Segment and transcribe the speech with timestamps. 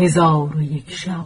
[0.00, 1.24] هزار و یک شب.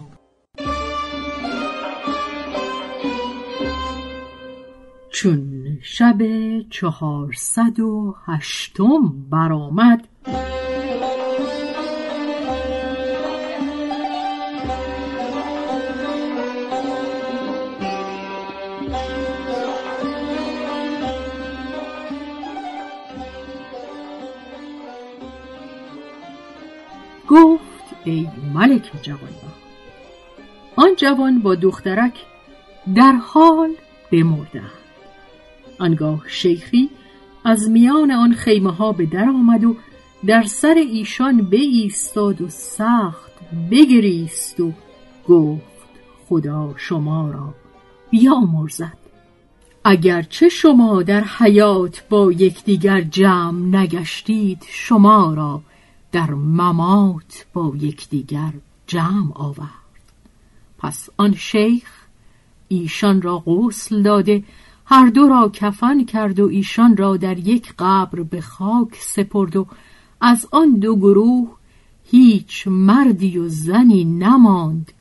[5.11, 6.19] چون شب
[6.71, 10.09] چهارصد و هشتم برآمد
[28.05, 29.31] ای ملک جوان.
[30.77, 32.13] آن جوان با دخترک
[32.95, 33.71] در حال
[34.13, 34.71] بمردند
[35.79, 36.91] آنگاه شیخی
[37.45, 39.77] از میان آن خیمه ها به در آمد و
[40.27, 43.33] در سر ایشان بایستاد و سخت
[43.71, 44.73] بگریست و
[45.29, 45.65] گفت
[46.29, 47.55] خدا شما را
[48.11, 48.99] بیامرزد.
[49.85, 55.63] اگرچه شما در حیات با یکدیگر جمع نگشتید شما را
[56.15, 58.53] در ممات با یکدیگر
[58.87, 59.69] جمع آورد.
[60.79, 61.91] پس آن شیخ
[62.69, 64.45] ایشان را غسل داده
[64.85, 69.67] هر دو را کفن کرد و ایشان را در یک قبر به خاک سپرد و
[70.21, 71.57] از آن دو گروه
[72.05, 74.93] هیچ مردی و زنی نماند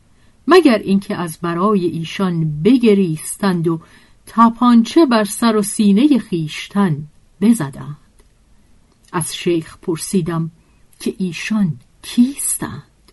[0.48, 3.80] مگر اینکه از برای ایشان بگریستند و
[4.26, 7.08] تپانچه بر سر و سینه خیشتن
[7.42, 7.98] بزدند.
[9.12, 10.52] از شیخ پرسیدم
[11.04, 13.12] که ایشان کیستند؟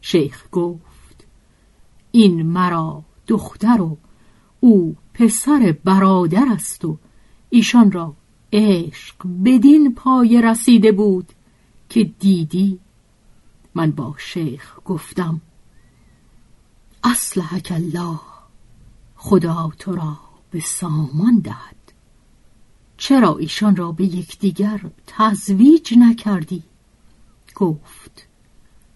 [0.00, 1.26] شیخ گفت
[2.12, 3.98] این مرا دختر و
[4.60, 6.98] او پسر برادر است و
[7.50, 8.14] ایشان را
[8.52, 11.32] عشق بدین پای رسیده بود
[11.88, 12.78] که دیدی؟
[13.74, 15.40] من با شیخ گفتم
[17.04, 18.20] اصلحک الله
[19.16, 20.18] خدا تو را
[20.50, 21.92] به سامان دهد.
[22.96, 26.62] چرا ایشان را به یکدیگر تزویج نکردی؟
[27.54, 28.26] گفت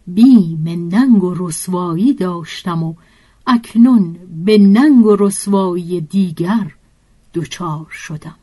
[0.07, 2.95] بیم ننگ و رسوایی داشتم و
[3.47, 6.75] اکنون به ننگ و رسوایی دیگر
[7.35, 8.37] دچار شدم.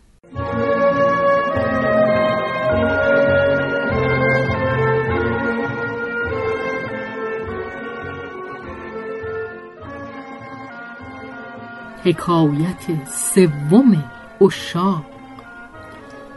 [12.04, 14.04] حکایت سوم
[14.42, 15.11] اشاق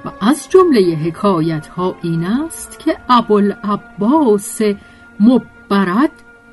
[0.04, 4.60] و از جمله حکایت ها این است که ابوالعباس
[5.20, 6.10] مبرد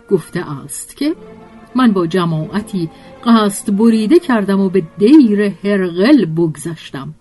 [0.10, 1.16] گفته است که
[1.76, 2.90] من با جماعتی
[3.26, 7.14] قصد بریده کردم و به دیر هرقل بگذشتم.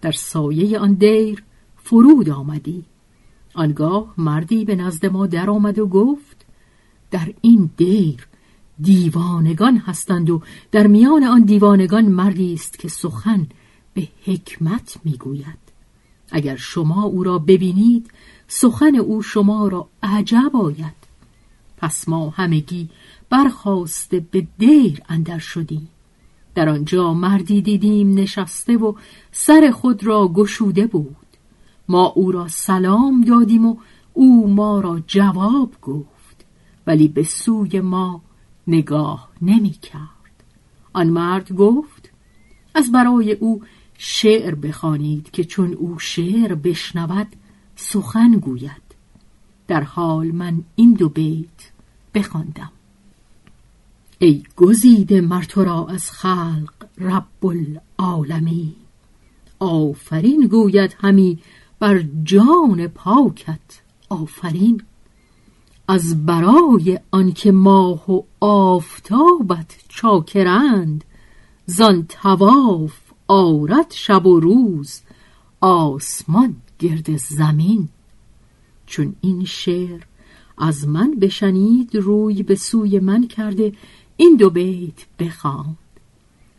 [0.00, 1.42] در سایه آن دیر
[1.76, 2.84] فرود آمدی.
[3.54, 6.46] آنگاه مردی به نزد ما در آمد و گفت
[7.10, 8.28] در این دیر
[8.80, 13.46] دیوانگان هستند و در میان آن دیوانگان مردی است که سخن
[13.94, 15.67] به حکمت می‌گوید.
[16.30, 18.10] اگر شما او را ببینید
[18.48, 20.98] سخن او شما را عجب آید.
[21.76, 22.88] پس ما همگی
[23.30, 25.88] برخواسته به دیر اندر شدیم.
[26.54, 28.92] در آنجا مردی دیدیم نشسته و
[29.32, 31.16] سر خود را گشوده بود.
[31.88, 33.76] ما او را سلام دادیم و
[34.12, 36.44] او ما را جواب گفت.
[36.86, 38.22] ولی به سوی ما
[38.66, 40.08] نگاه نمی کرد.
[40.92, 42.10] آن مرد گفت
[42.74, 43.62] از برای او
[44.00, 47.26] شعر بخوانید که چون او شعر بشنود
[47.76, 48.82] سخن گوید.
[49.66, 51.70] در حال من این دو بیت
[52.14, 52.72] بخواندم.
[54.18, 58.76] ای گزیده مر را از خلق رب العالمی
[59.58, 61.38] آفرین گوید همی
[61.78, 64.82] بر جان پاکت آفرین.
[65.88, 71.04] از برای آنکه ماه و آفتابت چاکرند
[71.66, 75.00] زان تواف آرد شب و روز
[75.60, 77.88] آسمان گرد زمین.
[78.86, 80.00] چون این شعر
[80.58, 83.72] از من بشنید روی به سوی من کرده
[84.16, 85.76] این دو بیت بخواند.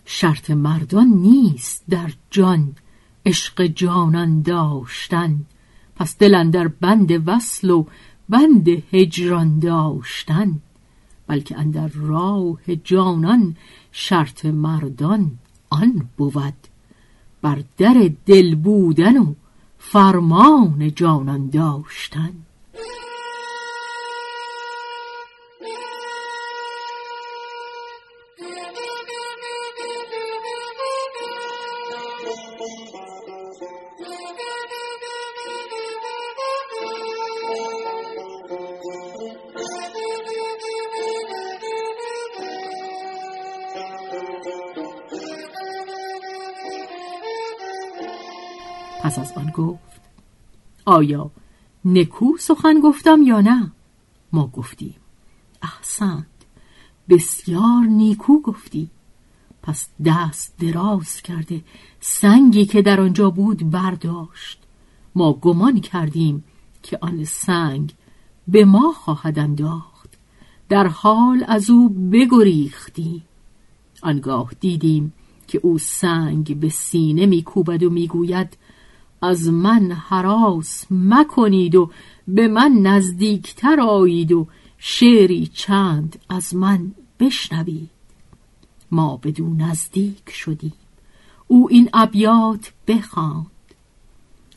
[0.05, 2.75] شرط مردان نیست در جان
[3.25, 5.45] عشق جانان داشتن
[5.95, 7.85] پس دل در بند وصل و
[8.29, 10.59] بند هجران داشتن
[11.27, 13.55] بلکه اندر راه جانان
[13.91, 15.31] شرط مردان
[15.69, 16.53] آن بود
[17.41, 19.33] بر در دل بودن و
[19.77, 22.33] فرمان جانان داشتن.
[49.09, 50.01] پس از آن گفت
[50.85, 51.31] آیا
[51.85, 53.71] نکو سخن گفتم یا نه؟
[54.33, 54.95] ما گفتیم
[55.61, 56.27] پسند
[57.09, 58.89] بسیار نیکو گفتی.
[59.63, 61.61] پس دست دراز کرده
[61.99, 64.59] سنگی که در آنجا بود برداشت.
[65.15, 66.43] ما گمان کردیم
[66.83, 67.93] که آن سنگ
[68.47, 70.17] به ما خواهد انداخت.
[70.69, 73.23] در حال از او بگریختیم
[74.01, 75.13] آنگاه دیدیم
[75.47, 78.57] که او سنگ به سینه میکوبد و می‌گوید
[79.21, 81.89] از من حراس مکنید و
[82.27, 87.89] به من نزدیکتر آیید و شعری چند از من بشنوید.
[88.91, 90.73] ما بدون نزدیک شدیم.
[91.47, 93.45] او این ابیات بخواند.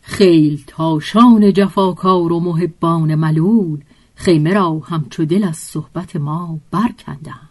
[0.02, 3.80] خیل تاشان جفاکار و محبان ملول
[4.14, 7.48] خیمه را همچو دل از صحبت ما برکندند.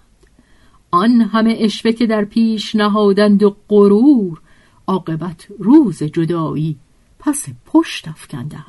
[0.91, 4.41] آن همه اشوه که در پیش نهادند و غرور
[4.87, 6.77] عاقبت روز جدایی
[7.21, 8.65] پس پشت افکندند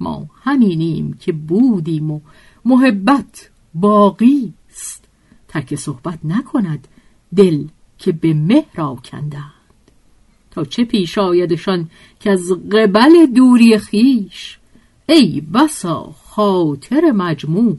[0.00, 2.20] ما همینیم که بودیم و
[2.64, 5.04] محبت باقی است.
[5.48, 6.88] ترک صحبت نکند
[7.36, 7.64] دل
[7.98, 9.52] که به مهر کندند
[10.50, 14.58] تا چه پیش آیدشان که از قبل دوری خیش
[15.08, 17.76] ای بسا خاطر مجموع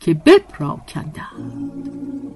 [0.00, 2.27] که بپراکندند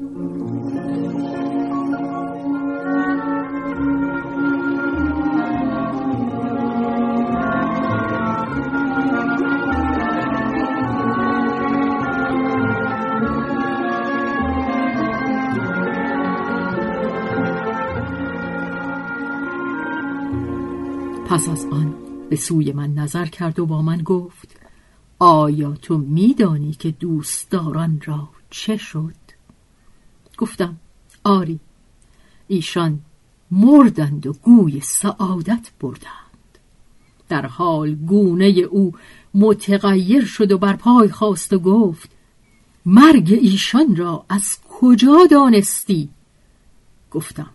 [21.26, 21.94] پس از آن
[22.30, 24.56] به سوی من نظر کرد و با من گفت
[25.18, 29.14] آیا تو میدانی که دوستداران را چه شد؟
[30.38, 30.76] گفتم
[31.24, 31.60] آری
[32.48, 33.00] ایشان
[33.50, 36.58] مردند و گوی سعادت بردند
[37.28, 38.92] در حال گونه او
[39.34, 42.10] متغیر شد و بر پای خواست و گفت
[42.86, 46.08] مرگ ایشان را از کجا دانستی؟
[47.10, 47.50] گفتم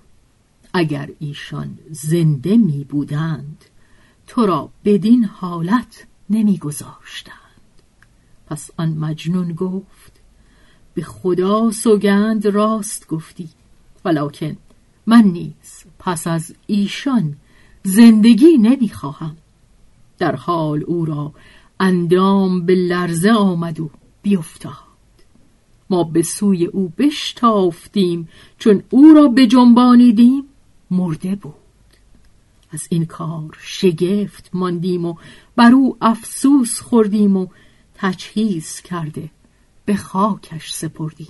[0.78, 3.66] اگر ایشان زنده می بودند
[4.28, 7.34] تو را بدین حالت نمی گذاشتند
[8.48, 10.12] پس آن مجنون گفت
[10.94, 13.50] به خدا سوگند راست گفتی
[14.06, 14.58] ولیکن
[15.06, 17.36] من نیز پس از ایشان
[17.84, 19.38] زندگی نمی خواهم
[20.18, 21.34] در حال او را
[21.80, 23.90] اندام به لرزه آمد و
[24.22, 24.74] بیفتاد.
[25.90, 30.44] ما به سوی او بشتافتیم چون او را به جنبانیدیم.
[30.92, 31.54] مرده بود.
[32.72, 35.16] از این کار شگفت ماندیم و
[35.56, 37.48] بر او افسوس خوردیم و
[37.96, 39.30] تجهیز کرده
[39.86, 41.28] به خاکش سپردیم.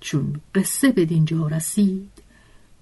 [0.00, 2.10] چون قصه به دینجا رسید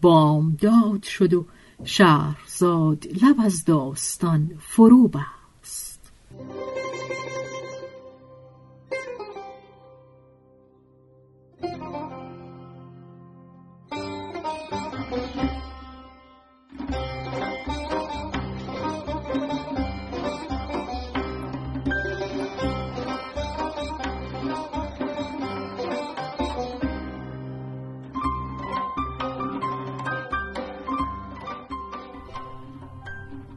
[0.01, 1.47] بامداد شد و
[1.85, 6.01] شهرزاد لب از داستان فرو بست.